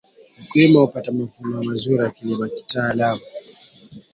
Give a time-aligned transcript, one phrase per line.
[0.43, 3.19] Mkulima hupata mavuono mazuri akilima kitaalam